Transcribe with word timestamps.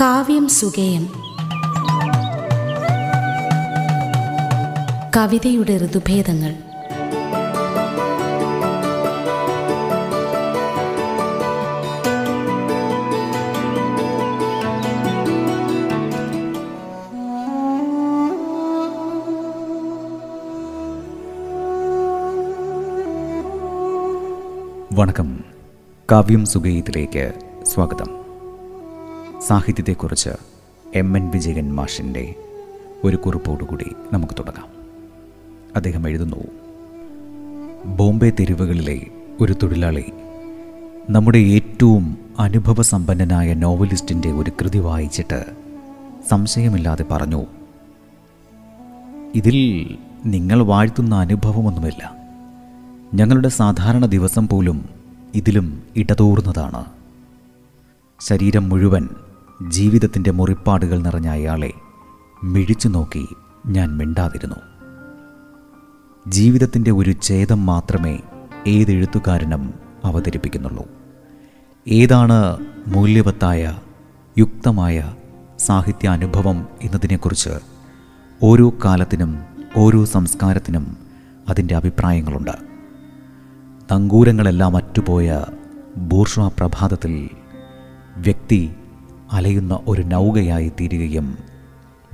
കാവ്യം 0.00 0.48
സുഗേയം 0.48 1.08
കവിതയുടെ 5.16 5.76
ഋതുഭേദങ്ങൾ. 5.76 6.54
വണക്കം. 24.92 25.44
കാവ്യം 26.12 26.46
സുഗയത്തിലേക്ക് 26.46 27.32
സ്വാഗതം. 27.62 28.25
സാഹിത്യത്തെക്കുറിച്ച് 29.46 30.30
എം 30.94 31.16
എൻ 31.16 31.30
വിജയൻ 31.30 31.74
മാഷിന്റെ 31.74 32.34
ഒരു 33.04 33.16
കുറിപ്പോടുകൂടി 33.16 33.84
നമുക്ക് 34.12 34.34
തുടങ്ങാം. 34.38 34.68
അദ്ദേഹം 35.76 36.08
എഴുതുന്നു 36.08 36.36
ബോംബെ 37.96 38.32
തെരുവുകളിലെ 38.40 39.06
ഒരു 39.40 39.52
തൊഴിലാളി 39.52 40.12
നമ്മുടെ 41.10 41.38
ഏറ്റവും 41.38 42.18
അനുഭവസമ്പന്നനായ 42.38 43.54
നോവലിസ്റ്റിന്റെ 43.54 44.32
ഒരു 44.32 44.50
കൃതി 44.60 44.78
വായിച്ചിട്ട് 44.78 45.44
സംശയമില്ലാതെ 46.28 47.04
പറഞ്ഞു 47.04 47.46
ഇതിൽ 49.34 49.58
നിങ്ങൾ 50.26 50.62
വാഴ്ത്തുന്ന 50.62 51.14
അനുഭവമൊന്നുമില്ല. 51.14 52.16
ഞങ്ങളുടെ 53.14 53.48
സാധാരണ 53.48 54.06
ദിവസം 54.06 54.48
പോലും 54.48 54.88
ഇതിലും 55.34 55.82
ഇടതൂർന്നതാണ്. 55.96 56.84
ശരീരം 58.20 58.68
മുഴുവൻ 58.68 59.08
ജീവിതത്തിന്റെ 59.62 60.30
മുറിപ്പാടുകൾ 60.30 60.98
നിറഞ്ഞ 60.98 61.28
അയാളെ 61.28 61.72
മിഴിച്ചു 62.44 62.88
നോക്കി 62.88 63.28
ഞാൻ 63.66 63.96
മിണ്ടാതിരുന്നു. 63.96 64.56
ജീവിതത്തിന്റെ 66.28 66.90
ഒരു 66.90 67.14
ഛേദം 67.22 67.66
മാത്രമേ 67.66 68.20
ഏതെഴുത്തുകാരനും 68.66 69.74
അവതരിപ്പിക്കുന്നുള്ളൂ. 70.04 70.86
ഏതാണ് 71.88 72.56
മൂല്യവത്തായ 72.86 73.78
യുക്തമായ 74.38 75.14
സാഹിത്യാനുഭവം 75.58 76.66
എന്നതിനെക്കുറിച്ച് 76.82 77.50
ഓരോ 78.42 78.72
കാലത്തിനും 78.84 79.38
ഓരോ 79.76 80.04
സംസ്കാരത്തിനും 80.04 80.96
അതിന്റെ 81.48 81.76
അഭിപ്രായങ്ങളുണ്ട്. 81.76 82.52
നങ്കൂരങ്ങളെല്ലാം 83.92 84.76
അറ്റുപോയ 84.76 85.44
ബൂർഷ്വ 85.96 86.48
പ്രഭാതത്തിൽ 86.48 87.28
വ്യക്തി 88.16 88.70
അലയുന്ന 89.32 89.80
ഒരു 89.86 90.02
നൗകയായി 90.02 90.68
തീരുകയും 90.68 91.38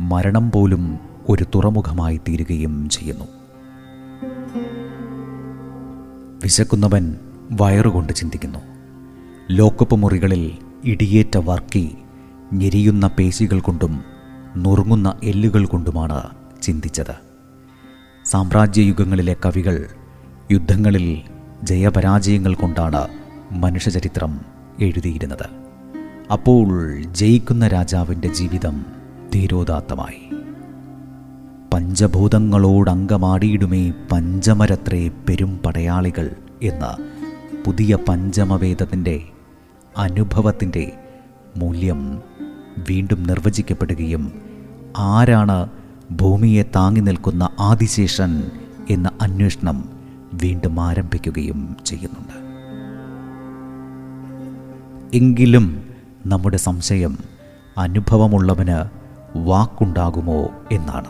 മരണം 0.01 0.51
പോലും 0.51 0.99
ഒരു 1.29 1.47
തുറമുഖമായി 1.55 2.17
തീരുകയും 2.17 2.89
ചെയ്യുന്നു. 2.89 3.25
വിശക്കുന്നവൻ 6.43 7.17
വയറുകൊണ്ട് 7.51 8.13
ചിന്തിക്കുന്നു. 8.13 8.59
ലോക്കപ്പ് 9.51 9.97
മുറികളിൽ 9.97 10.53
ഇടിയേറ്റ 10.85 11.37
വർക്കി 11.37 11.97
ഞെരിയുന്ന 12.53 13.11
പേശികൾ 13.19 13.61
കൊണ്ടും 13.61 14.05
നുറുങ്ങുന്ന 14.57 15.15
എല്ലുകൾ 15.25 15.67
കൊണ്ടുമാണ് 15.67 16.23
ചിന്തിച്ചത്. 16.63 17.15
സാമ്രാജ്യയുഗങ്ങളിലെ 18.25 19.37
കവികൾ 19.47 19.87
യുദ്ധങ്ങളിൽ 20.51 21.23
ജയപരാജയങ്ങൾ 21.63 22.55
കൊണ്ടാണ് 22.55 23.09
മനുഷ്യചരിത്രം 23.53 24.41
എഴുതിയിരുന്നത്. 24.81 25.62
അപ്പോൾ 26.31 27.03
ജയിക്കുന്ന 27.03 27.67
രാജാവിന്റെ 27.67 28.29
ജീവിതം 28.29 28.87
ധീരോദാത്തമായി 29.33 30.31
പഞ്ചഭൂതങ്ങളോടങ്കമാടിയിടുമേ 31.75 33.93
പഞ്ചമരത്രേ 34.13 35.09
പെരും 35.09 35.61
പടയാളികൾ 35.67 36.31
എന്ന 36.63 36.97
പുതിയ 37.65 37.99
പഞ്ചമവേദത്തിന്റെ 38.09 39.23
അനുഭവത്തിന്റെ 39.97 40.93
മൂല്യം 41.57 42.23
വീണ്ടും 42.89 43.23
നിർവചിക്കപ്പെടുകയും 43.23 44.33
ആരാണ് 44.97 45.69
ഭൂമിയെ 46.13 46.65
താങ്ങി 46.77 47.01
നിൽക്കുന്ന 47.01 47.49
ആദിശേഷൻ 47.61 48.51
എന്ന 48.91 49.11
അന്വേഷണം 49.21 49.89
വീണ്ടും 50.35 50.81
ആരംഭിക്കുകയും 50.81 51.77
ചെയ്യുന്നുണ്ട്. 51.85 52.33
എങ്കിലും 55.15 55.92
നമ്മുടെ 56.27 56.57
സംശയം 56.57 57.19
അനുഭവമുള്ളവന് 57.79 58.85
വാക്കുണ്ടാകുമോ 59.37 60.51
എന്നാണ്. 60.73 61.09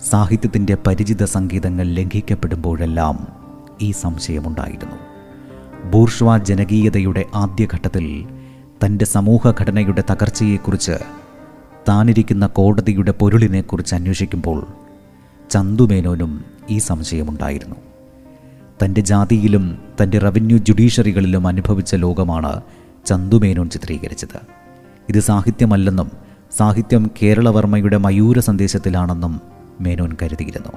സാഹിത്യത്തിന്റെ 0.00 0.76
പരിചിത 0.86 1.24
സംഗീതങ്ങൾ 1.24 1.86
ലംഘിക്കപ്പെടുമ്പോഴെല്ലാം 1.86 3.28
ഈ 3.82 3.90
സംശയമുണ്ടായിരുന്നു. 3.90 4.96
ബൂർഷ്വ 5.90 6.38
ജനകീയതയുടെ 6.38 7.24
ആദ്യഘട്ടത്തിൽ 7.34 8.24
തന്റെ 8.84 9.04
സമൂഹഘടനയുടെ 9.04 10.02
തകർച്ചയെക്കുറിച്ച് 10.10 10.96
താനിരിക്കുന്ന 11.88 12.46
കോടതിയുടെ 12.46 13.10
പൊരുളിനെക്കുറിച്ച് 13.10 13.94
അന്വേഷിക്കുമ്പോൾ 13.94 14.66
ചന്തുമേനോനും 15.50 16.44
ഈ 16.70 16.78
സംശയമുണ്ടായിരുന്നു. 16.78 17.76
തന്റെ 18.84 19.00
ജാതിയിലും 19.00 19.78
തന്റെ 20.02 20.18
റവന്യൂ 20.18 20.58
ജുഡീഷ്യറികളിലും 20.58 21.46
അനുഭവിച്ച 21.46 21.94
ലോകമാണ് 21.94 22.60
ചന്തുമേനോൻ 23.06 23.70
ചിത്രീകരിച്ചത്. 23.70 24.40
ഇത് 25.08 25.20
സാഹിത്യമല്ലെന്നും 25.20 26.10
സാഹിത്യം 26.56 27.10
കേരളവർമ്മയുടെ 27.22 27.96
മയൂര 27.96 28.38
സന്ദേശത്തിലാണെന്നും 28.38 29.40
മേനോൻ 29.80 30.16
കരുതിയിരുന്നു. 30.22 30.72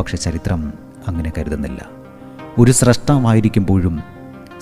പക്ഷെ 0.00 0.16
ചരിത്രം 0.16 0.72
അങ്ങനെ 1.08 1.32
കരുതുന്നില്ല. 1.38 1.88
ഒരു 2.58 2.72
സ്രഷ്ടാവായിരിക്കുമ്പോഴും 2.72 4.02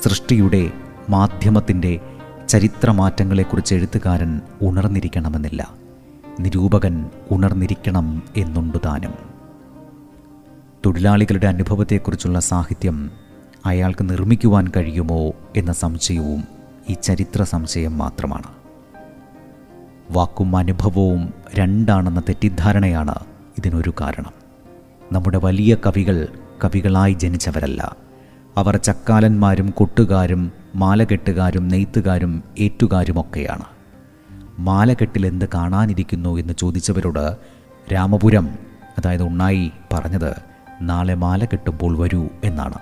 സൃഷ്ടിയുടെ 0.03 0.71
മാധ്യമത്തിന്റെ 1.11 2.01
ചരിത്രമാറ്റങ്ങളെക്കുറിച്ച് 2.49 3.75
എഴുത്തുകാരൻ 3.75 4.41
ഉണർന്നിരിക്കണമെന്നില്ല. 4.63 5.81
നിരൂപകൻ 6.41 7.11
ഉണർന്നിരിക്കണം 7.31 8.23
എന്നുണ്ടു 8.37 8.79
താനും 8.85 9.15
തൊഴിലാളികളുടെ 10.87 11.47
അനുഭവത്തെക്കുറിച്ചുള്ള 11.47 12.41
സാഹിത്യം 12.41 13.11
അയാൾക്ക് 13.67 14.11
നിർമ്മിക്കുവാൻ 14.11 14.73
കഴിയുമോ 14.77 15.33
എന്ന 15.57 15.73
സംശയവും 15.73 16.60
ഈ 16.91 16.95
ചരിത്ര 16.95 17.43
സംശയം 17.43 17.99
മാത്രമാണ്. 17.99 18.47
വാക്കും 20.11 20.57
അനുഭവവും 20.57 21.35
രണ്ടാണെന്ന 21.55 22.21
തെറ്റിദ്ധാരണയാണ് 22.21 23.15
ഇതിനൊരു 23.59 23.93
കാരണം. 24.01 24.33
നമ്മുടെ 25.13 25.39
വലിയ 25.39 25.77
കവികൾ 25.87 26.29
കവികളായി 26.65 27.13
ജനിച്ചവരല്ല. 27.13 27.97
അവർ 28.57 28.77
ചക്കാലന്മാരും 28.77 29.71
കൊട്ടുകാരും 29.71 30.53
മാലകെട്ടുകാരും 30.75 31.69
നെയ്ത്തുകാരും 31.69 32.43
ഏറ്റുകാരുമൊക്കെയാണ്. 32.59 33.65
മാലകെട്ടിൽ 34.59 35.27
എന്ത് 35.27 35.49
കാണാനിരിക്കുന്നു 35.55 36.39
എന്ന് 36.39 36.55
ചോദിച്ചവരോട് 36.59 37.37
രാമപുരം 37.95 38.49
അതായത് 38.99 39.23
ഉണ്ണായി 39.23 39.71
പറഞ്ഞത് 39.93 40.35
നാളെ 40.83 41.15
മാല 41.15 41.45
കെട്ടുമ്പോൾ 41.45 41.99
വരൂ 41.99 42.29
എന്നാണ്. 42.45 42.79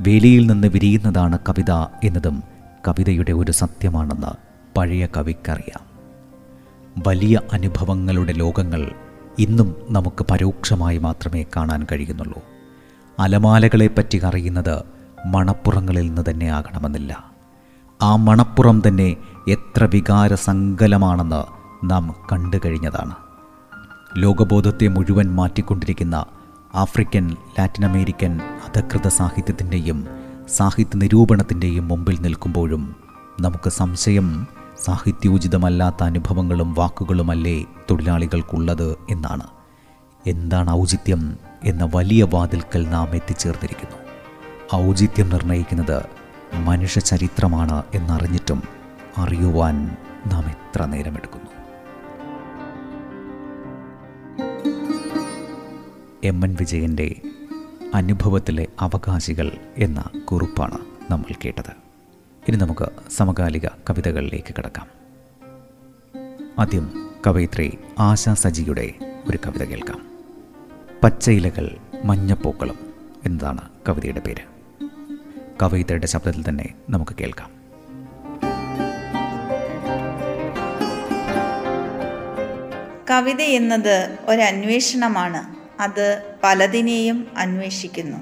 വേലിയിൽ 0.00 0.46
നിന്ന് 0.46 0.68
വിരിയുന്നതാണ് 0.68 1.38
കവിത 1.48 1.70
എന്നതും 2.04 2.59
കവിതയുടെ 2.88 3.32
ഒരു 3.32 3.52
സത്യമാണെന്ന് 3.52 4.26
പഴയ 4.78 5.06
കവിക്കറിയാം. 5.16 5.90
വലിയ 7.06 7.40
അനുഭവങ്ങളുടെ 7.52 8.32
ലോകങ്ങൾ 8.32 8.90
ഇന്നും 9.38 9.76
നമുക്ക് 9.90 10.24
പരോക്ഷമായി 10.30 10.98
മാത്രമേ 10.98 11.44
കാണാൻ 11.56 11.86
കഴിയുന്നുള്ളൂ. 11.92 12.42
അലമാലകളെപ്പറ്റി 13.18 14.18
അറിയുന്നത് 14.18 14.82
മണപ്പുറങ്ങളിൽ 15.26 16.06
നിന്ന് 16.06 16.22
തന്നെ 16.30 16.48
ആകണമെന്നില്ല. 16.48 17.24
ആ 18.02 18.16
മണപ്പുറം 18.16 18.82
തന്നെ 18.88 19.16
എത്ര 19.48 19.84
വികാരസങ്കലമാണെന്ന് 19.84 21.42
നാം 21.90 22.14
കണ്ടു 22.32 22.56
കഴിഞ്ഞതാണ്. 22.64 23.14
ലോകബോധത്തെ 24.16 24.88
മുഴുവൻ 24.88 25.36
മാറ്റിക്കൊണ്ടിരിക്കുന്ന 25.36 26.24
ആഫ്രിക്കൻ 26.74 27.30
ലാറ്റിൻ 27.30 27.84
അമേരിക്കൻ 27.84 28.40
അധകൃത 28.40 29.08
സാഹിത്യത്തിന്റെയും 29.08 30.19
സാഹിത്യ 30.54 30.98
നിരൂപണത്തിന്റെയും 30.98 31.88
മുമ്പിൽ 31.88 32.22
നിൽക്കുമ്പോഴും 32.22 32.96
നമുക്ക് 33.40 33.70
സംശയം 33.70 34.46
സാഹിത്യോചിതമല്ലാത്ത 34.84 36.02
അനുഭവങ്ങളും 36.02 36.74
വാക്കുകളുമല്ലേ 36.74 37.64
തൊഴിലാളികൾക്കുള്ളത് 37.90 38.96
എന്നാണ്. 39.10 39.46
എന്താണ് 40.26 40.70
ഔചിത്യം 40.70 41.36
എന്ന 41.64 41.90
വലിയ 41.94 42.22
വാതിൽക്കൽ 42.22 42.88
നാം 42.88 43.14
എത്തിച്ചേർന്നിരിക്കുന്നു. 43.14 43.96
ഔചിത്യം 44.88 45.28
നിർണയിക്കുന്നത് 45.28 46.02
മനുഷ്യ 46.54 47.00
ചരിത്രമാണ് 47.00 47.82
എന്നറിഞ്ഞിട്ടും 47.94 48.62
അറിയുവാൻ 49.18 49.96
നാം 50.26 50.44
എത്ര 50.48 50.84
നേരമെടുക്കുന്നു. 50.84 51.50
എം 56.24 56.44
എൻ 56.44 56.56
വിജയന്റെ 56.60 57.14
അനുഭവത്തിലെ 57.94 58.66
അവകാശികൾ 58.80 59.52
എന്ന 59.76 60.04
കുറിപ്പാണ് 60.24 60.78
നമ്മൾ 61.10 61.34
കേട്ടത്. 61.44 61.70
ഇനി 62.48 62.56
നമുക്ക് 62.56 63.10
സമകാലിക 63.10 63.66
കവിതകളിലേക്ക് 63.66 64.54
കിടക്കാം. 64.54 64.86
ആദ്യം 66.58 67.10
കവയിത്രി 67.26 67.78
ആശാ 67.98 68.34
സജിയുടെ 68.34 68.94
ഒരു 69.30 69.38
കവിത 69.46 69.64
കേൾക്കാം. 69.64 70.06
പച്ചയിലകൾ 71.02 71.78
മഞ്ഞപ്പൂക്കളും 72.04 72.78
എന്നതാണ് 73.26 73.60
കവിതയുടെ 73.88 74.20
പേര്. 74.20 74.42
കവയിത്രയുടെ 75.62 76.06
ശബ്ദത്തിൽ 76.06 76.48
തന്നെ 76.48 76.74
നമുക്ക് 76.90 77.16
കേൾക്കാം. 77.20 77.50
കവിത 83.10 83.40
എന്നത് 83.40 84.18
ഒരന്വേഷണമാണ് 84.28 85.59
അത് 85.80 86.22
പലതിനെയും 86.44 87.26
അന്വേഷിക്കുന്നു. 87.36 88.18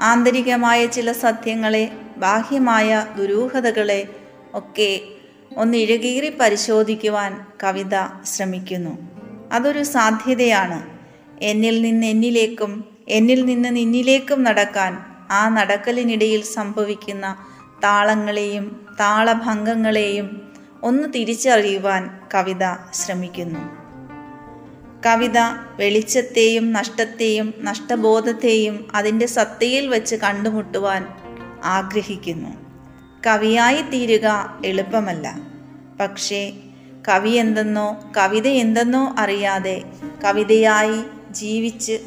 ആന്തരികമായ 0.00 0.86
ചില 0.86 1.12
സത്യങ്ങളെ 1.12 1.92
ബാഹ്യമായ 2.16 3.06
ദുരൂഹതകളെ 3.18 4.08
ഒക്കെ 4.54 5.00
ഒന്നിഴകീറി 5.56 6.30
പരിശോധിക്കുവാൻ 6.40 7.46
കവിത 7.64 8.24
ശ്രമിക്കുന്നു. 8.24 8.98
അതൊരു 9.52 9.82
സാധ്യതയാണ്. 9.82 10.98
എന്നിൽ 11.42 11.82
നിന്ന് 11.82 12.06
എന്നിലേക്കും 12.06 12.84
എന്നിൽ 13.08 13.44
നിന്ന് 13.44 13.76
നിന്നിലേക്കും 13.76 14.42
നടക്കാൻ 14.42 14.98
ആ 15.30 15.48
നടക്കലിനിടയിൽ 15.48 16.42
സംഭവിക്കുന്ന 16.42 17.36
താളങ്ങളെയും 17.84 18.86
താളഭംഗങ്ങളെയും 19.00 20.52
ഒന്ന് 20.82 21.14
തിരിച്ചറിയുവാൻ 21.14 22.20
കവിത 22.34 22.64
ശ്രമിക്കുന്നു. 22.94 23.85
കവിത 25.06 25.38
വെളിച്ചത്തെയും 25.76 26.72
നഷ്ടത്തെയും 26.72 27.54
നഷ്ടബോധത്തെയും 27.60 28.88
അതിന്റെ 28.94 29.26
സത്തയിൽ 29.26 29.88
വെച്ച് 29.88 30.16
കണ്ടുമുട്ടുവാൻ 30.16 31.06
ആഗ്രഹിക്കുന്നു. 31.64 32.48
കവിയായി 33.26 33.82
തീരുക 33.82 34.58
എളുപ്പമല്ല. 34.64 35.40
പക്ഷേ 36.00 36.52
കവി 37.08 37.30
എന്തെന്നോ 37.30 38.12
കവിത 38.16 38.48
എന്തെന്നോ 38.48 39.14
അറിയാതെ 39.18 39.82
കവിതയായി 40.24 41.02
ജീവിച്ച് 41.30 41.98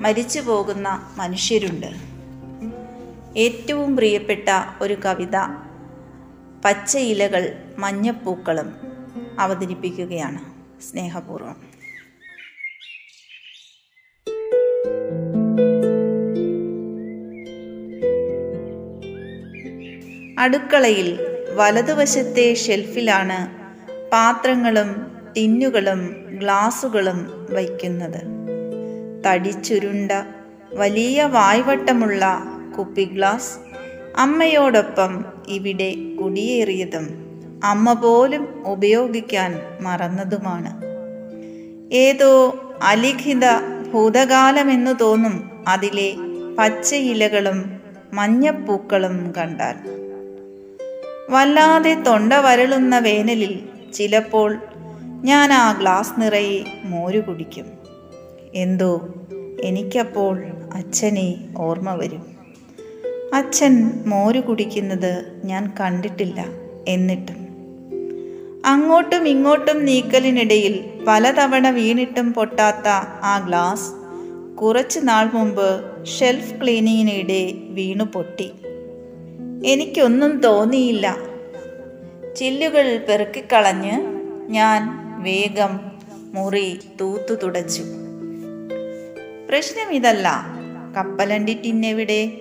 മരിച്ചു 0.00 0.40
പോകുന്ന 0.40 1.14
മനുഷ്യരുണ്ട്. 1.16 1.86
ഏറ്റവും 3.38 3.96
പ്രിയപ്പെട്ട 3.96 4.48
ഒരു 4.80 4.96
കവിത 5.04 5.36
പച്ച 6.64 6.96
ഇലകൾ 6.96 7.62
മഞ്ഞപ്പൂക്കളും 7.78 8.72
അവതരിപ്പിക്കുകയാണ്. 9.38 10.38
സ്നേഹപൂർവം. 10.82 11.69
അടുക്കളയിൽ 20.40 21.20
വലതുവശത്തെ 21.54 22.54
ഷെൽഫിലാണ് 22.54 23.38
പാത്രങ്ങളും 24.12 25.06
ടിന്നുകളും 25.36 26.16
ഗ്ലാസുകളും 26.38 27.48
വയ്ക്കുന്നത്. 27.50 28.20
തടിച്ചുരുണ്ട 29.26 30.12
വലിയ 30.74 31.22
വായ്വട്ടമുള്ള 31.22 32.42
കുപ്പി 32.78 33.04
ഗ്ലാസ് 33.04 33.58
അമ്മയോടൊപ്പം 34.16 35.24
ഇവിടെ 35.48 35.94
കുടിയേറിയതും 36.22 37.06
അമ്മ 37.64 37.92
പോലും 37.92 38.66
ഉപയോഗിക്കാൻ 38.66 39.60
മറന്നതുമാണ്. 39.80 40.72
ഏതോ 41.94 42.32
അലിഖിത 42.82 43.46
ഭൂതകാലമെന്നു 43.92 44.90
തോന്നും 44.90 45.50
അതിലെ 45.68 46.14
പച്ചയിലകളും 46.58 47.80
മഞ്ഞപ്പൂക്കളും 48.14 49.32
കണ്ടാൽ. 49.38 50.00
വല്ലാതെ 51.30 51.94
തൊണ്ട 51.94 52.32
വരളുന്ന 52.32 52.98
വേനലിൽ 52.98 53.60
ചിലപ്പോൾ 53.94 54.56
ഞാൻ 55.24 55.52
ആ 55.52 55.72
ഗ്ലാസ് 55.72 56.20
നിറയെ 56.20 56.64
മോര് 56.84 57.24
കുടിക്കും. 57.24 57.66
എന്തോ 58.54 59.08
എനിക്കപ്പോൾ 59.60 60.42
അച്ഛനെ 60.74 61.48
ഓർമ്മ 61.58 61.94
വരും. 61.94 62.26
അച്ഛൻ 63.34 64.02
മോര് 64.06 64.40
കുടിക്കുന്നത് 64.40 65.42
ഞാൻ 65.44 65.72
കണ്ടിട്ടില്ല 65.80 66.46
എന്നിട്ടും. 66.88 67.40
അങ്ങോട്ടും 68.66 69.28
ഇങ്ങോട്ടും 69.28 69.84
നീക്കലിനിടയിൽ 69.84 70.84
പലതവണ 71.08 71.70
വീണിട്ടും 71.70 72.32
പൊട്ടാത്ത 72.32 72.88
ആ 73.22 73.44
ഗ്ലാസ് 73.48 73.90
കുറച്ച് 74.56 75.00
നാൾ 75.02 75.30
മുമ്പ് 75.34 75.84
ഷെൽഫ് 76.06 76.54
ക്ലീനിങ്ങിനിടെ 76.54 77.52
വീണു 77.52 78.04
പൊട്ടി 78.04 78.52
എനിക്കൊന്നും 79.64 80.40
തോന്നിയില്ല. 80.40 81.16
ചില്ലുകൾ 82.36 83.06
പെറുക്കിക്കളഞ്ഞ് 83.08 83.92
ഞാൻ 84.50 84.80
വേഗം 85.22 85.80
മുറി 86.34 86.80
തൂത്തു 87.00 87.34
തുടച്ചു. 87.34 87.82
പ്രശ്നം 89.48 89.92
ഇതല്ല. 89.92 90.46
കപ്പലണ്ടി 90.96 91.54
ടിന്നെവിടെ 91.54 92.40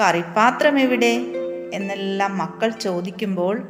കറിപ്പാത്രം 0.00 0.78
എവിടെ 0.78 1.24
എന്നെല്ലാം 1.74 2.38
മക്കൾ 2.38 2.70
ചോദിക്കുമ്പോൾ 2.70 3.62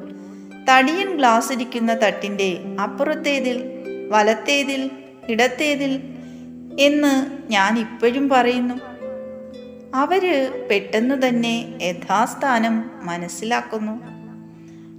തടിയൻ 0.70 1.16
ഗ്ലാസ് 1.16 1.52
ഇരിക്കുന്ന 1.52 1.98
തട്ടിന്റെ 2.06 2.58
അപ്പുറത്തേതിൽ 2.82 3.62
വലത്തേതിൽ 4.08 4.90
ഇടത്തേതിൽ 5.28 6.00
എന്ന് 6.80 7.26
ഞാൻ 7.52 7.78
ഇപ്പോഴും 7.78 8.28
പറയുന്നു. 8.28 8.91
അവർ 9.94 10.52
പെട്ടെന്ന് 10.70 11.28
തന്നെ 11.28 11.78
യഥാസ്ഥാനം 11.82 12.90
മനസ്സിലാക്കുന്നു. 13.02 14.02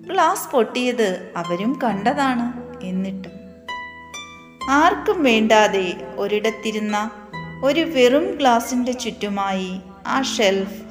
ഗ്ലാസ് 0.08 0.52
പൊട്ടിയത് 0.52 1.34
അവരും 1.38 1.80
കണ്ടതാണ് 1.84 2.78
എന്നിട്ടും. 2.84 3.32
ആർക്കും 4.70 5.24
വേണ്ടാതെ 5.24 6.14
ഒരിടത്തിരുന്ന 6.18 7.12
ഒരു 7.64 7.82
വെറും 7.82 8.38
ഗ്ലാസിന്റെ 8.38 8.92
ചുറ്റുമായി 8.92 9.80
ആ 10.08 10.22
ഷെൽഫ് 10.22 10.84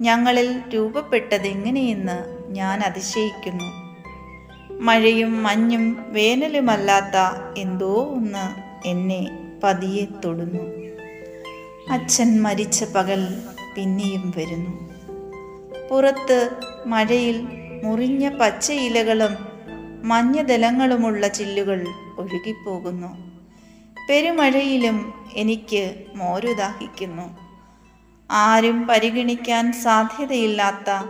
ഞങ്ങളിൽ 0.00 0.62
രൂപപ്പെട്ടതെങ്ങനെയെന്ന് 0.74 2.46
ഞാൻ 2.48 2.80
അതിശയിക്കുന്നു. 2.80 3.90
മഴയും 4.80 5.42
മഞ്ഞും 5.42 6.04
വേനലുമല്ലാത്ത 6.08 7.16
എന്തോ 7.58 8.08
ഒന്ന് 8.14 8.78
എന്നെ 8.88 9.52
പതിയെ 9.64 10.04
തൊടുന്നു. 10.24 10.79
അച്ഛൻ 11.90 12.42
മരിച്ച 12.42 12.84
പകൽ 12.84 13.28
പിന്നെയും 13.76 14.34
വരുന്നു. 14.36 14.90
പുറത്ത് 15.90 16.50
മഴയിൽ 16.86 17.48
മുറിഞ്ഞ 17.84 18.38
പച്ച 18.38 18.70
ഇലകളും 18.70 19.36
മഞ്ഞദലങ്ങളുമുള്ള 20.04 21.28
ചില്ലുകൾ 21.28 21.86
ഒഴുകിപ്പോകുന്നു. 22.18 23.40
പെരുമഴയിലും 24.08 25.14
എനിക്ക് 25.34 25.94
മോരുദാഹിക്കുന്നു. 26.14 27.38
ആരും 28.30 28.86
പരിഗണിക്കാൻ 28.86 29.72
സാധ്യതയില്ലാത്ത 29.72 31.06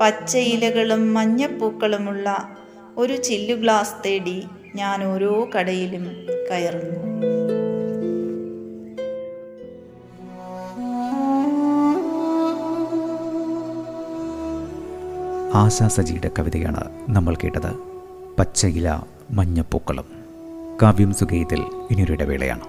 പച്ച 0.00 0.36
ഇലകളും 0.36 1.14
മഞ്ഞപ്പൂക്കളുമുള്ള 1.14 2.56
ഒരു 2.96 3.16
ചില്ലു 3.16 3.54
ഗ്ലാസ് 3.54 3.94
തേടി 4.06 4.46
ഞാൻ 4.74 5.04
ഓരോ 5.04 5.48
കടയിലും 5.58 6.26
കയറുന്നു. 6.50 7.45
ആശാ 15.56 15.88
സജിയുടെ 15.88 16.30
കവിതയാണ് 16.38 17.06
നമ്മൾ 17.08 17.34
കേട്ടത്. 17.34 17.72
പച്ചയില 18.38 19.00
മഞ്ഞപ്പൂക്കളും. 19.30 20.04
കാവ്യം 20.82 21.14
സുഗീതത്തിൽ 21.14 21.60
ഇനിയൊരു 21.90 22.12
ഇടവേളയാണ്. 22.12 22.60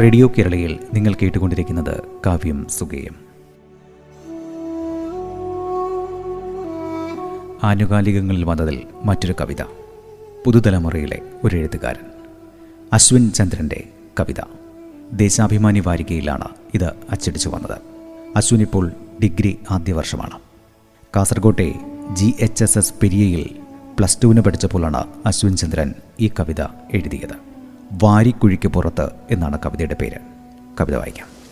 റേഡിയോ 0.00 0.30
കേരളയിൽ 0.38 0.80
നിങ്ങൾ 0.94 1.14
കേട്ടുകൊണ്ടിരിക്കുന്നത് 1.14 2.02
കാവ്യം 2.26 2.66
സുഗേയം 2.68 3.14
ആനുകാലികങ്ങളിൽ 7.62 8.44
വന്നതിൽ 8.44 8.86
മറ്റൊരു 9.04 9.34
കവിത. 9.40 9.62
പുതുതലമുറയിലെ 10.44 11.20
ഒരു 11.44 11.56
എഴുത്തുകാരൻ. 11.56 12.06
അശ്വിൻ 12.92 13.32
ചന്ദ്രന്റെ 13.32 13.88
കവിത. 14.20 14.63
ദേശാഭിമാനി 15.12 15.80
വാരികയിലാണ് 15.80 16.44
ഇത് 16.74 16.84
അച്ചടിച്ചു 16.84 17.48
വന്നത്. 17.48 17.78
അശ്വിൻ 18.36 18.60
ഇപ്പോൾ 18.60 18.92
ഡിഗ്രി 19.22 19.58
ആദ്യ 19.70 19.92
വർഷമാണ്. 19.92 20.38
കാസർഗോട്ടെ 21.16 21.74
ജി 22.12 22.34
എച്ച് 22.40 22.64
എസ് 22.64 22.78
എസ് 22.78 22.94
പെരിയയിൽ 23.02 23.58
പ്ലസ് 23.98 24.18
ടുവിന് 24.24 24.40
പഠിച്ചപ്പോഴാണ് 24.40 25.04
അശ്വിൻ 25.26 25.56
ചന്ദ്രൻ 25.56 25.94
ഈ 26.20 26.30
കവിത 26.40 26.62
എഴുതിയത്. 26.92 27.36
വാരിക്കുഴിക്ക് 28.02 28.68
പുറത്ത് 28.68 29.10
എന്നാണ് 29.30 29.58
കവിതയുടെ 29.66 29.94
പേര്. 29.94 30.16
കവിത 30.80 30.96
വായിക്കാം. 30.96 31.43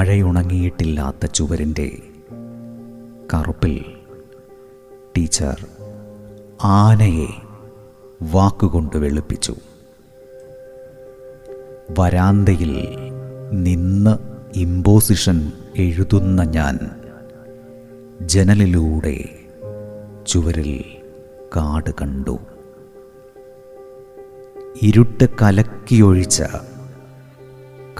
മഴയുണങ്ങിയിട്ടില്ലാത്ത 0.00 1.26
ചുവരിന്റെ 1.26 1.98
കറുപ്പിൽ 3.34 3.84
ടീച്ചർ 5.16 5.66
ആനയെ 6.64 7.26
വാക്കുകൊണ്ട് 8.32 8.96
വെളുപ്പിച്ചു. 8.96 9.54
വരാന്തയിൽ 11.98 12.96
നിന്ന് 13.52 14.18
ഇമ്പോസിഷൻ 14.54 15.52
എഴുതുന്ന 15.76 16.42
ഞാൻ 16.42 16.78
ജനലിലൂടെ 18.22 19.28
ചുവരിൽ 20.26 20.84
കാട് 21.56 21.90
കണ്ടു. 22.02 22.38
ഇരുട്ട് 24.82 25.24
കലക്കിയൊഴിച്ച 25.42 26.42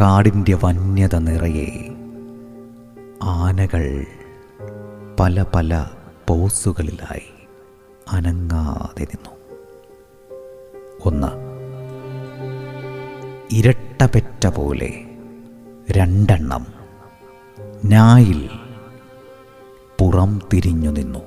കാടിന്റെ 0.00 0.58
വന്യത 0.64 1.16
നിറയെ. 1.16 1.94
ആനകൾ 3.22 4.06
പല 5.20 5.44
പല 5.54 5.86
പോസുകളിലായി 6.28 7.48
അനങ്ങാതെ 8.08 9.04
നിന്നു. 9.04 9.30
ഒന്ന് 11.04 11.26
ഇരട്ടപെറ്റ 13.52 14.46
പോലെ 14.46 15.04
രണ്ടെണ്ണം 15.90 16.66
നായിൽ 17.84 18.50
പുറം 19.98 20.40
തിരിഞ്ഞു 20.52 20.90
നിന്നു. 20.90 21.18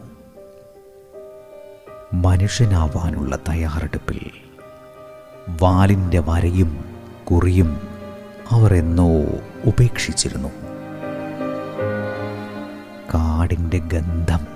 മനുഷ്യനാവാനുള്ള 2.13 3.35
തയ്യാറെടുപ്പിൽ 3.35 4.31
വാലിന്റെ 5.61 6.19
വരയും 6.19 6.85
കുറിയും 7.31 7.92
അവർ 8.49 8.73
എന്നോ 8.73 9.09
ഉപേക്ഷിച്ചിരുന്നു. 9.65 10.49
കാടിന്റെ 13.13 13.77
ഗന്ധം 13.77 14.47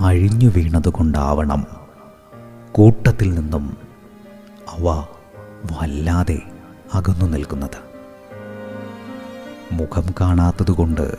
അഴിഞ്ഞു 0.00 0.50
വീണതുകൊണ്ടാവണം 0.56 1.66
കൂട്ടത്തിൽ 2.72 3.34
നിന്നും 3.34 3.76
അവ 4.68 5.04
വല്ലാതെ 5.72 6.38
അകന്നു 6.94 7.26
നിൽക്കുന്നത്. 7.26 7.90
മുഖം 9.72 10.14
കാണാത്തതുകൊണ്ട് 10.20 11.14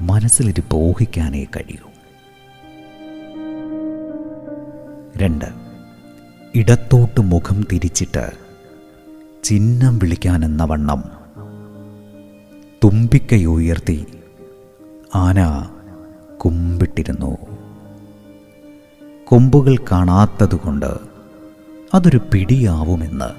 മനസ്സിലിരിപ്പ് 0.00 0.76
ഊഹിക്കാനേ 0.76 1.44
കഴിയൂ. 1.44 1.88
രണ്ട് 5.16 5.44
ഇടത്തോട്ട് 6.54 7.20
മുഖം 7.20 7.64
തിരിച്ചിട്ട് 7.72 8.47
ചിഹ്നം 9.44 9.98
വിളിക്കാനെന്ന 9.98 10.64
വണ്ണം 10.64 11.04
തുമ്പിക്കയുയർത്തി 12.84 14.06
ആന 15.14 15.68
കുമ്പിട്ടിരുന്നു. 16.36 17.36
കൊമ്പുകൾ 19.24 19.76
കാണാത്തതുകൊണ്ട് 19.92 20.96
അതൊരു 21.94 22.20
പിടിയാവുമെന്ന് 22.32 23.30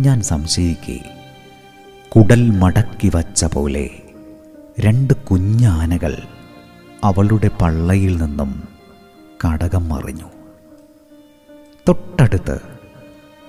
ഞാൻ 0.00 0.22
സംശയിക്കെ. 0.22 1.00
കുടൽ 2.08 2.50
മടക്കി 2.50 3.10
വച്ച 3.14 3.44
പോലെ 3.44 3.90
രണ്ട് 4.80 5.14
കുഞ്ഞാനകൾ 5.14 6.16
അവളുടെ 7.04 7.50
പള്ളയിൽ 7.62 8.22
നിന്നും 8.22 8.68
കടകം 9.46 9.88
മറിഞ്ഞു. 9.88 10.30
തൊട്ടടുത്ത് 11.88 12.71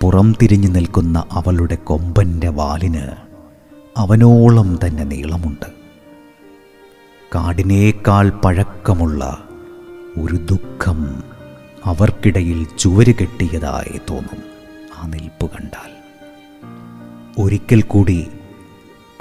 പുറം 0.04 0.36
തിരിഞ്ഞു 0.42 0.68
നിൽക്കുന്ന 0.68 1.24
അവളുടെ 1.32 1.76
കൊമ്പന്റെ 1.76 2.48
വാലിന് 2.48 3.12
അവനോളം 3.98 4.80
തന്നെ 4.86 5.04
നീളമുണ്ട്. 5.04 5.66
കാടിനേക്കാൾ 7.36 8.30
പഴക്കമുള്ള 8.30 9.38
ഒരു 10.22 10.36
ദുഃഖം 10.36 11.24
അവർക്കിടയിൽ 11.86 12.68
ചുവര് 12.80 13.14
കെട്ടിയതായി 13.16 14.02
തോന്നും 14.10 14.44
ആ 14.98 15.08
നിൽപ്പ് 15.08 15.52
കണ്ടാൽ. 15.52 15.92
ഒരിക്കൽ 17.38 17.82
കൂടി 17.82 18.28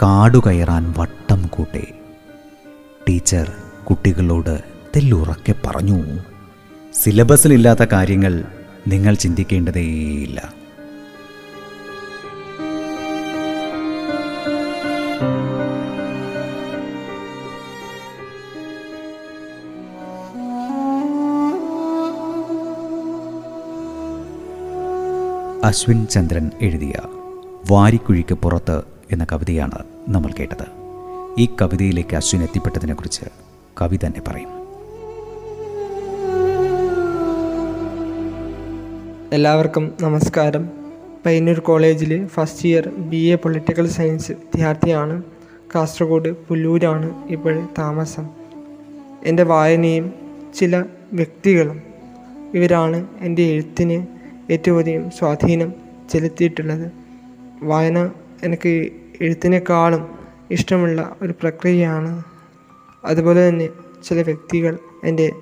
കാടുകയറാൻ 0.03 0.95
വട്ടം 0.99 1.47
കൂട്ടി 1.47 1.87
ടീച്ചർ 3.09 3.53
കുട്ടികളോട് 3.91 4.63
തെല്ലുറക്കെ 4.97 5.55
പറഞ്ഞു 5.67 6.19
സിലബസിലില്ലാത്ത 6.95 7.85
കാര്യങ്ങൾ 7.93 8.45
നിങ്ങൾ 8.89 9.15
ചിന്തിക്കേണ്ടതേയില്ല. 9.15 10.62
അശ്വിൻ 25.65 26.07
ചന്ദ്രൻ 26.07 26.51
എഴുതിയ 26.61 26.93
വാരിക്കുഴിക്ക് 27.71 28.35
പുറത്ത് 28.35 28.83
എന്ന 29.13 29.27
കവിതയാണ് 29.33 29.79
നമ്മൾ 30.09 30.31
കേട്ടത്. 30.39 30.67
ഈ 31.39 31.49
കവിതയിലേക്ക് 31.63 32.17
അശ്വിൻ 32.17 32.43
എത്തിപ്പെട്ടതിനെക്കുറിച്ച് 32.43 33.25
കവി 33.83 33.99
തന്നെ 34.07 34.21
പറയും. 34.29 34.49
എല്ലാവർക്കും 39.33 39.95
നമസ്കാരം. 40.01 40.71
പയ്യന്നൂർ 41.27 41.59
കോളേജിൽ 41.59 42.27
first 42.27 42.69
year 42.69 42.89
B 42.89 43.17
A 43.17 43.35
political 43.35 43.89
science 43.89 44.33
വിദ്യാർത്ഥിയാണ് 44.33 45.23
കാസർഗോഡ് 45.75 46.29
പുല്ലൂരാണ് 46.29 47.29
ഇപ്പോൾ 47.29 47.69
താമസം. 47.79 48.29
എന്റെ 49.25 49.43
വായനയും 49.43 50.13
ചില 50.59 50.85
വ്യക്തികളും 51.13 51.83
ഇവരാണ് 52.55 53.07
എന്റെ 53.21 53.43
എഴുത്തിന് 53.43 54.12
ഏറ്റവും 54.51 54.79
അധികം 54.79 55.11
സ്വാധീനം 55.11 55.73
ചെലുത്തിയിട്ടുള്ളത്. 56.11 56.93
വായന 57.63 58.11
എനിക്ക് 58.43 58.93
എഴുത്തിനേക്കാളും 59.21 60.09
ഇഷ്ടമുള്ള 60.51 61.17
ഒരു 61.23 61.33
പ്രക്രിയയാണ്. 61.33 62.23
അതുപോലെ 63.05 63.49
തന്നെ 63.49 63.69
ചില 64.05 64.23
വ്യക്തികൾ 64.23 64.79
എന്റെ 65.05 65.33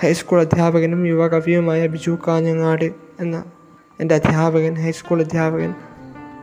ഹൈസ്കൂൾ 0.00 0.40
അധ്യാപകനും 0.40 1.06
യുവകവിയുമായ 1.06 1.86
ബിജു 1.86 2.18
കാഞ്ഞങ്ങാട് 2.28 2.90
എന്ന 3.20 3.44
എന്റെ 4.00 4.14
അധ്യാപകൻ 4.14 4.74
ഹൈസ്കൂൾ 4.74 5.20
അധ്യാപകൻ 5.20 5.74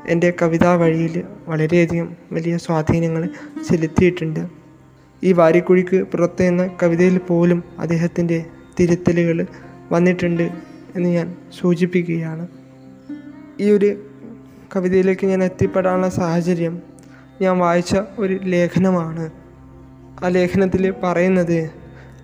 എന്റെ 0.08 0.34
കവിതാ 0.42 0.76
വഴിയിൽ 0.76 1.24
വളരെയധികം 1.48 2.16
വലിയ 2.32 2.58
സ്വാധീനങ്ങൾ 2.58 3.30
ചെലുത്തിയിട്ടുണ്ട്. 3.70 4.48
ഈ 5.24 5.34
വാരിക്കുഴിക്ക് 5.34 6.04
പുറത്ത് 6.04 6.44
എന്ന 6.44 6.70
കവിതയിൽ 6.84 7.18
പോലും 7.18 7.64
അദ്ദേഹത്തിന്റെ 7.80 8.46
തിരുത്തലുകൾ 8.80 9.46
വന്നിട്ടുണ്ട്. 9.92 10.75
എന്ന് 10.96 11.10
ഞാൻ 11.10 11.36
സൂചിപ്പിക്കുകയാണ്. 11.60 12.48
ഈ 13.60 13.72
ഒരു 13.72 14.06
കവിതയിലേക്ക് 14.76 15.28
ഞാൻ 15.28 15.44
എത്തിപ്പെടാനുള്ള 15.44 16.10
സാഹചര്യം 16.10 16.82
ഞാൻ 17.42 17.58
വായിച്ച 17.58 17.98
ഒരു 18.20 18.40
ലേഖനമാണ്. 18.44 19.32
ആ 20.24 20.28
ലേഖനത്തിൽ 20.28 20.94
പറയുന്നത് 21.04 21.72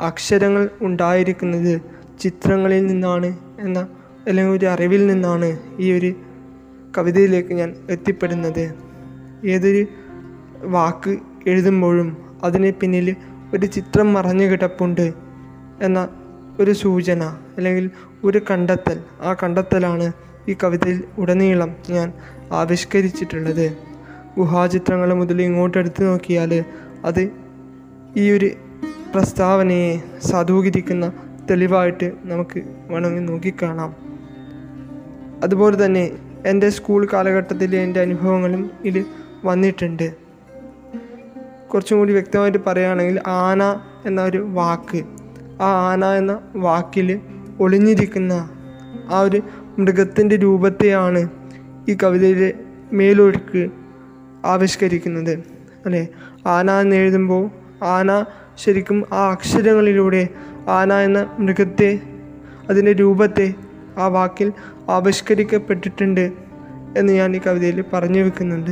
അക്ഷരങ്ങൾ 0.02 0.70
ഉണ്ടായിരിക്കുന്നത് 0.82 1.82
ചിത്രങ്ങളിൽ 2.20 2.88
നിന്നാണ് 2.88 3.38
എന്ന 3.60 3.88
അല്ലെങ്കിൽ 4.28 4.54
ഒരു 4.54 4.66
അറിവിൽ 4.66 5.08
നിന്നാണ് 5.08 5.60
ഈ 5.80 5.92
ഒരു 5.92 6.14
കവിതയിലേക്ക് 6.98 7.54
ഞാൻ 7.54 7.76
എത്തിപ്പെടുന്നത്. 7.90 8.74
ഏതൊരു 9.46 9.86
വാക്ക് 10.62 11.18
എഴുതുമ്പോഴും 11.48 12.18
അതിന് 12.44 12.72
പിന്നിൽ 12.72 13.16
ഒരു 13.54 13.66
ചിത്രം 13.66 14.14
മറഞ്ഞു 14.14 14.46
കിടപ്പുണ്ട് 14.46 15.14
എന്ന 15.82 16.10
ഒരു 16.60 16.72
സൂചന. 16.72 17.38
അല്ലെങ്കിൽ 17.58 17.90
ഒരു 18.24 18.42
കണ്ടെത്തൽ. 18.52 19.00
ആ 19.22 19.34
കണ്ടെത്തലാണ് 19.34 20.12
ഈ 20.50 20.56
കവിതയിൽ 20.64 21.04
ഉടനീളം 21.18 21.76
ഞാൻ 21.90 22.14
ആവിഷ്കരിച്ചിട്ടുള്ളത്. 22.52 23.78
ഗുഹാചിത്രങ്ങൾ 24.38 25.14
മുതൽ 25.14 25.42
ഇങ്ങോട്ട് 25.42 25.78
എടുത്തു 25.78 26.04
നോക്കിയാൽ 26.04 26.64
അത് 27.06 27.30
ഈ 28.18 28.32
ഒരു 28.32 28.52
പ്രസ്താവനയെ 29.14 30.02
സാധൂകരിക്കുന്ന 30.24 31.14
തെളിവായിട്ട് 31.50 32.12
നമുക്ക് 32.24 32.62
വേണമെങ്കിൽ 32.90 33.26
നോക്കിക്കാണാം. 33.26 33.96
അതുപോലെ 35.44 35.86
തന്നെ 35.86 36.12
എന്റെ 36.46 36.70
സ്കൂൾ 36.70 37.08
കാലഘട്ടത്തിലെ 37.14 37.78
എന്റെ 37.78 38.00
അനുഭവങ്ങളും 38.02 38.72
ഇതിൽ 38.86 39.06
വന്നിട്ടുണ്ട്. 39.46 40.14
കുറച്ചും 41.74 41.98
കൂടി 41.98 42.14
വ്യക്തമായിട്ട് 42.14 42.58
പറയുകയാണെങ്കിൽ 42.68 43.22
ആന 43.28 43.64
എന്ന 44.06 44.24
ഒരു 44.24 44.38
വാക്ക്. 44.38 45.04
ആ 45.62 45.92
ആന 45.92 46.06
എന്ന 46.06 46.40
വാക്കിൽ 46.56 47.20
ഒളിഞ്ഞിരിക്കുന്ന 47.62 48.50
ആ 49.12 49.20
ഒരു 49.20 49.42
മൃഗത്തിന്റെ 49.80 50.36
രൂപത്തെയാണ് 50.36 51.30
ഈ 51.90 51.98
കവിതയിലെ 52.04 52.54
മേലൊഴുക്ക് 52.94 53.70
ആവിഷ്കരിക്കുന്നത്. 54.46 55.32
അല്ലേ? 55.86 56.08
ആന 56.46 56.72
എന്ന് 56.72 56.96
എഴുതുമ്പോൾ 56.96 57.50
ആന 57.84 58.26
ശരിക്കും 58.56 59.06
ആ 59.14 59.32
അക്ഷരങ്ങളിലൂടെ 59.32 60.28
ആന 60.68 60.94
എന്ന 60.94 61.36
മൃഗത്തെ 61.40 62.00
അതിന്റെ 62.70 62.94
രൂപത്തെ 62.94 63.54
ആ 63.98 64.08
വാക്കിൽ 64.08 64.54
ആവിഷ്കരിക്കപ്പെട്ടിട്ടുണ്ട് 64.90 66.32
എന്ന് 66.98 67.14
ഞാൻ 67.14 67.36
ഈ 67.36 67.40
കവിതയിൽ 67.48 67.84
പറഞ്ഞു 67.94 68.24
വെക്കുന്നുണ്ട്. 68.24 68.72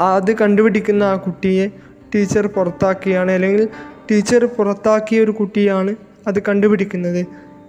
അത് 0.00 0.36
കണ്ടുപിടിക്കുന്ന 0.36 1.02
ആ 1.02 1.16
കുട്ടിയെ 1.16 1.70
ടീച്ചർ 2.14 2.46
പുറത്താക്കുകയാണ് 2.46 3.32
അല്ലെങ്കിൽ 3.32 3.68
ടീച്ചർ 4.10 4.44
പുറത്താക്കിയ 4.44 5.20
ഒരു 5.20 5.30
കുട്ടിയാണ് 5.30 5.94
അത് 6.26 6.42
കണ്ടുപിടിക്കുന്നത്. 6.42 7.26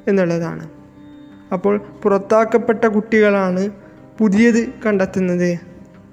എന്നുള്ളതാണ്. 0.07 0.69
അപ്പോൾ 1.53 1.77
പുറത്താക്കപ്പെട്ട 2.03 2.85
കുട്ടികളാണ് 2.85 3.69
പുതിയത് 4.19 4.67
കണ്ടെത്തുന്നത്. 4.85 5.59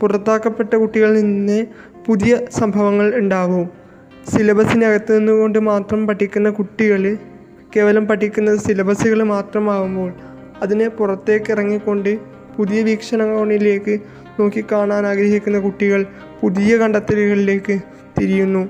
പുറത്താക്കപ്പെട്ട 0.00 0.76
കുട്ടികളിൽ 0.76 1.22
നിന്ന് 1.22 1.66
പുതിയ 2.06 2.38
സംഭവങ്ങൾ 2.50 3.14
ഉണ്ടാവും. 3.14 3.70
സിലബസിനകത്ത് 4.28 5.18
നിന്നുകൊണ്ട് 5.18 5.58
മാത്രം 5.58 6.06
പഠിക്കുന്ന 6.06 6.50
കുട്ടികൾ 6.50 7.16
കേവലം 7.76 8.06
പഠിക്കുന്നത് 8.06 8.58
സിലബസുകൾ 8.58 9.22
മാത്രമാകുമ്പോൾ 9.22 10.12
അതിനെ 10.62 10.88
പുറത്തേക്ക് 10.88 11.50
ഇറങ്ങിക്കൊണ്ട് 11.50 12.18
പുതിയ 12.56 12.82
വീക്ഷണകോണിലേക്ക് 12.82 14.00
നോക്കിക്കാണാൻ 14.40 15.06
ആഗ്രഹിക്കുന്ന 15.06 15.58
കുട്ടികൾ 15.58 16.06
പുതിയ 16.40 16.76
കണ്ടെത്തലുകളിലേക്ക് 16.76 17.80
തിരിയുന്നു. 18.20 18.68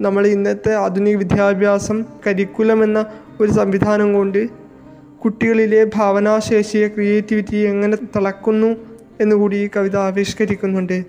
നമ്മൾ 0.00 0.26
ഇന്നത്തെ 0.26 0.74
ആധുനിക 0.74 1.16
വിദ്യാഭ്യാസം 1.16 2.04
കരിക്കുലം 2.26 2.84
എന്ന 2.84 3.06
ഒരു 3.40 3.50
സംവിധാനം 3.50 4.12
കൊണ്ട് 4.12 4.48
കുട്ടികളിലെ 5.24 5.90
ഭാവനാശേഷിയെ 5.94 6.88
ക്രിയേറ്റിവിറ്റിയെ 6.88 7.68
എങ്ങനെ 7.68 7.96
തിളക്കുന്നു 7.96 8.76
എന്നുകൂടി 9.20 9.56
ഈ 9.56 9.68
കവിത 9.76 9.96
ആവിഷ്കരിക്കുന്നുണ്ട്. 9.96 11.04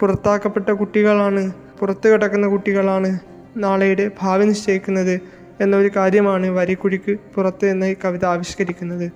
പുറത്താക്കപ്പെട്ട 0.00 0.70
കുട്ടികളാണ് 0.70 1.52
പുറത്തു 1.80 2.08
കിടക്കുന്ന 2.08 2.46
കുട്ടികളാണ് 2.46 3.18
നാളെയുടെ 3.56 4.10
ഭാവി 4.20 4.44
നിശ്ചയിക്കുന്നത് 4.44 5.20
എന്നൊരു 5.60 5.90
കാര്യമാണ് 5.96 6.46
വരിക്കുഴിക്ക് 6.46 7.16
പുറത്ത് 7.34 7.66
എന്ന 7.66 7.84
ഈ 7.84 7.96
കവിത 8.04 8.24
ആവിഷ്കരിക്കുന്നത്. 8.24 9.12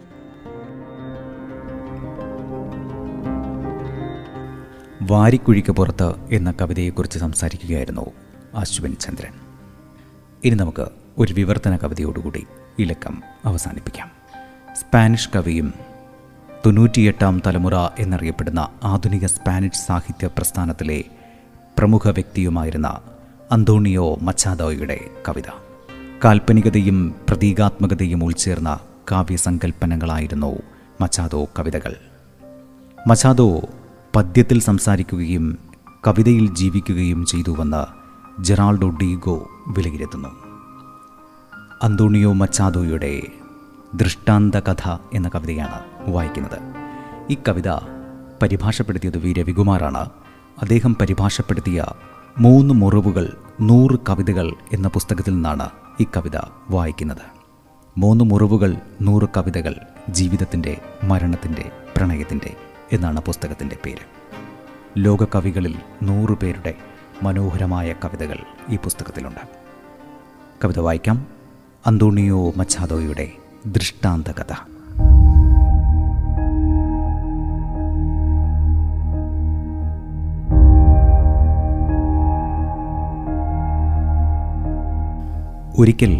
വാരിക്കുഴിക്ക് 5.02 5.73
പുറത്ത് 5.73 6.14
എന്ന 6.30 6.54
കവിതയെക്കുറിച്ച് 6.61 7.18
സംസാരിക്കുകയായിരുന്നു 7.18 8.12
അശ്വിൻ 8.54 8.97
ചന്ദ്രൻ. 9.00 9.33
ഇനി 10.44 10.54
നമുക്ക് 10.54 11.03
ഒരു 11.18 11.33
വിവർത്തന 11.33 11.76
കവിതയോടുകൂടി 11.76 12.47
ഈ 12.78 12.85
ലക്കം 12.85 13.23
അവസാനിപ്പിക്കാം. 13.44 14.11
സ്പാനിഷ് 14.73 15.28
കവിയും 15.37 15.75
തൊണ്ണൂറ്റിയെട്ടാം 16.66 17.42
തലമുറ 17.47 17.75
എന്നറിയപ്പെടുന്ന 17.99 18.68
ആധുനിക 18.85 19.26
സ്പാനിഷ് 19.26 19.87
സാഹിത്യ 19.87 20.26
പ്രസ്ഥാനത്തിലെ 20.26 21.04
പ്രമുഖ 21.78 22.11
വ്യക്തിയുമായിരുന്ന 22.11 23.00
അന്തോണിയോ 23.52 24.18
മച്ചാദോയുടെ 24.23 25.00
കവിത. 25.28 25.50
കാൽപ്പനികതയും 26.25 27.14
പ്രതീകാത്മകതയും 27.28 28.25
ഉൾച്ചേർന്ന 28.25 28.78
കാവ്യസങ്കല്പനങ്ങളായിരുന്നു 29.12 30.56
മച്ചാദോ 31.00 31.49
കവിതകൾ. 31.59 31.97
മച്ചാദോ 33.06 33.62
പദ്യത്തിൽ 34.16 34.61
സംസാരിക്കുകയും 34.61 35.59
കവിതയിൽ 36.06 36.54
ജീവിക്കുകയും 36.54 37.25
ചെയ്തുവെന്ന് 37.25 37.85
ജെറാൾഡോ 38.44 38.90
ഡീഗോ 38.90 39.49
വിലയിരുത്തുന്നു. 39.68 40.43
അന്തോണിയോ 41.85 42.33
മച്ചാദോയുടെ 42.33 43.23
ദൃഷ്ടാന്ത 43.95 44.55
കഥ 44.55 44.99
എന്ന 45.14 45.31
കവിതയാണ് 45.35 46.11
വായിക്കുന്നത്. 46.11 46.59
ഈ 47.31 47.37
കവിത 47.49 47.69
പരിഭാഷപ്പെടുത്തിയത് 48.43 49.19
വി. 49.19 49.33
രവികുമാറാണ്. 49.33 50.11
അദ്ദേഹം 50.62 50.95
പരിഭാഷപ്പെടുത്തിയ 50.95 51.85
മൂന്ന് 52.38 52.75
മുറിവുകൾ 52.75 53.37
നൂറ് 53.61 53.99
കവിതകൾ 54.09 54.53
എന്ന 54.73 54.88
പുസ്തകത്തിൽ 54.88 55.35
നിന്നാണ് 55.35 55.71
ഈ 56.00 56.07
കവിത 56.17 56.37
വായിക്കുന്നത്. 56.71 57.55
മൂന്ന് 57.99 58.25
മുറിവുകൾ 58.25 58.76
നൂറ് 59.03 59.29
കവിതകൾ 59.37 59.75
ജീവിതത്തിന്റെ 60.09 60.81
മരണത്തിന്റെ 61.05 61.70
പ്രണയത്തിന്റെ 61.97 62.57
എന്നാണ് 62.92 63.20
പുസ്തകത്തിന്റെ 63.20 63.77
പേര്. 63.85 64.07
ലോകകവികളിൽ 64.99 65.75
നൂറ് 66.03 66.38
പേരുടെ 66.38 66.75
മനോഹരമായ 67.23 67.94
കവിതകൾ 68.05 68.37
ഈ 68.70 68.77
പുസ്തകത്തിലുണ്ട്. 68.77 69.49
കവിത 70.64 70.79
വായിക്കാം. 70.79 71.34
അന്തോണിയോ 71.87 72.53
മച്ചാദോയുടെ 72.57 73.29
ദൃഷ്ടാന്ത 73.66 74.29
കഥ 74.29 74.53
ഒരിക്കൽ 85.79 86.16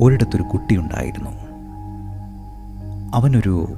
ഒരിടത്തൊരു 0.00 0.42
കുട്ടിയുണ്ടായിരുന്നു. 0.42 1.30
അവനൊരു 3.14 3.68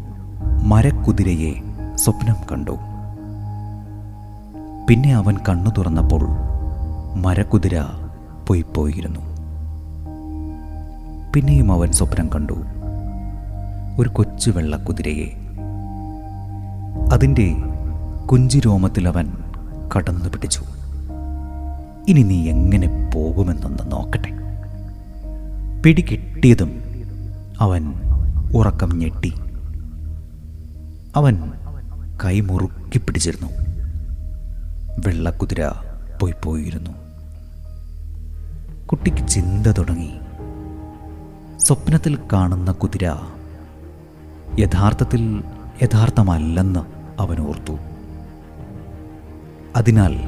മരക്കുതിരയെ 0.63 1.55
സ്വപ്നം 1.95 2.37
കണ്ടു. 2.53 2.79
പിന്നെ 4.91 5.15
അവൻ 5.15 5.37
കണ്ണു 5.49 5.71
തുറന്നപ്പോൾ 5.79 6.29
മരക്കുതിര 7.17 7.83
പോയിപ്പോയിരുന്നു 8.47 9.30
പിന്നെയും 11.35 11.73
അവൻ 11.73 11.93
സ്വപ്നം 11.93 12.29
കണ്ടു. 12.29 12.53
ഒരു 13.99 14.09
കൊച്ചു 14.09 14.51
വെള്ളക്കുതിരയെ. 14.51 15.29
അതിന്റെ 17.13 17.57
കുഞ്ചിരോമത്തിൽ 18.31 19.09
അവൻ 19.09 19.33
കടന്നു 19.97 20.29
പിടിച്ചു. 20.29 20.63
ഇനി 22.09 22.23
നീ 22.23 22.49
എങ്ങനെ 22.49 23.11
പോകുമെന്നൊന്ന് 23.15 23.93
നോക്കട്ടെ. 23.93 24.29
പിടികിട്ടിയതും 25.83 26.83
അവൻ 27.61 27.95
ഉറക്കം 28.55 28.99
ഞെട്ടി. 28.99 29.35
അവൻ 31.17 31.53
കൈമുറുക്കി 32.25 32.99
പിടിച്ചിരുന്നു. 32.99 33.53
വെള്ളക്കുതിര 35.07 35.69
പോയി 36.21 36.35
പോയിരുന്നു. 36.45 36.91
കുട്ടിക്ക് 38.87 39.29
ചിന്ത 39.29 39.67
തുടങ്ങി. 39.67 40.11
സ്വപ്നത്തിൽ 41.61 42.19
കാണുന്ന 42.33 42.73
കുതിര 42.73 43.15
യഥാർത്ഥത്തിൽ 44.59 45.45
യഥാർത്ഥമല്ലെന്ന് 45.83 46.81
അവൻ 47.21 47.41
ഓർത്തു. 47.41 47.79
അതിനാൽ 49.77 50.19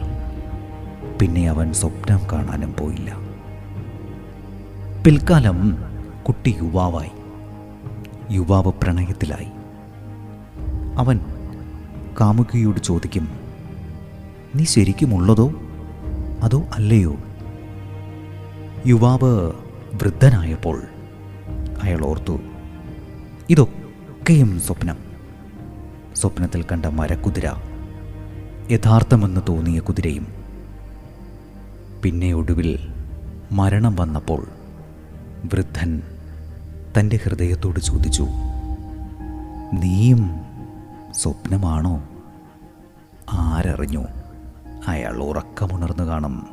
പിന്നെ 1.20 1.48
അവൻ 1.48 1.72
സ്വപ്നം 1.72 2.20
കാണാനും 2.32 2.74
പോയില്ല. 2.80 3.16
പിൽക്കാലം 5.04 5.78
കുട്ടി 6.28 6.58
യുവാവായി. 6.62 7.10
യുവാവ് 8.30 8.72
പ്രണയത്തിലായി. 8.82 9.48
അവൻ 10.98 11.20
കാമുകിയോട് 12.20 12.80
ചോദിക്കും 12.80 13.28
നീ 14.56 14.64
ശരിക്കുമുള്ളതോ 14.64 15.52
അതോ 16.42 16.62
അല്ലയോ? 16.74 17.16
യുവാവ് 18.86 19.52
വൃദ്ധനായപ്പോൾ 19.94 20.82
അയാൾ 21.82 22.04
ഓർത്തു 22.04 22.40
ഇതൊക്കെയും 23.50 24.60
സ്വപ്നം. 24.60 24.96
സ്വപ്നത്തിൽ 26.14 26.62
കണ്ട 26.62 26.86
മരക്കുതിര 26.86 27.50
യഥാർത്ഥമെന്ന് 28.70 29.40
തോന്നിയ 29.48 29.78
കുതിരയും 29.80 30.26
പിന്നെ 32.02 32.34
ഒടുവിൽ 32.34 32.92
മരണം 33.52 33.96
വന്നപ്പോൾ 33.96 34.46
വൃദ്ധൻ 35.44 36.02
തന്റെ 36.98 37.18
ഹൃദയത്തോട് 37.24 37.80
ചോദിച്ചു 37.80 38.28
നീയും 39.72 40.30
സ്വപ്നമാണോ? 41.14 42.02
ആരറിഞ്ഞു? 43.30 44.04
അയാൾ 44.86 45.22
ഉറക്കമുണർന്നു 45.22 46.04
കാണും. 46.04 46.51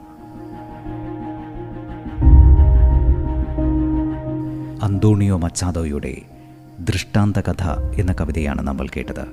അന്തോണിയോ 4.90 5.38
മച്ചാദോയുടെ 5.38 6.22
ദൃഷ്ടാന്ത 6.80 7.40
കഥ 7.40 7.64
എന്ന 8.00 8.12
കവിതയാണ് 8.12 8.62
നമ്മൾ 8.62 8.88
കേട്ടത്. 8.88 9.28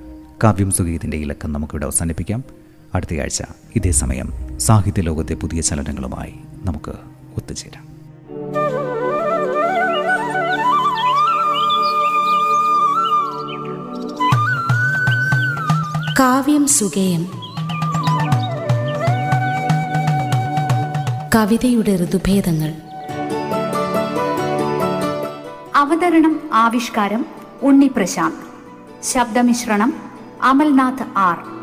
കാവ്യം 0.45 0.71
സുഗീതിന്റെ 0.71 1.17
ഇലക്കം 1.17 1.53
നമുക്കിവിടെ 1.53 1.85
അവസാനിപ്പിക്കാം. 1.85 2.45
അടുത്തയാഴ്ച 2.95 3.43
ഇതേ 3.77 3.91
സമയം 3.91 4.33
സാഹിത്യ 4.61 5.03
ലോകത്തെ 5.03 5.35
പുതിയ 5.35 5.61
ചലനങ്ങളുമായി 5.61 6.35
നമുക്ക് 6.65 6.93
ഒത്തുചേരാം. 7.37 7.87
കാവ്യം 16.19 16.69
സുഗേയം. 16.69 17.27
കവിതയുടെ 21.35 21.97
ഋതുഭേദങ്ങൾ. 22.05 22.86
അവതരണം 25.87 26.41
ആവിഷ്കാരം 26.53 27.25
ഉണ്ണി 27.63 27.87
പ്രശാന്ത്. 27.97 28.47
ശബ്ദമിശ്രണം 29.05 29.95
അമൽനാഥ് 30.43 31.05
ആർ. 31.17 31.56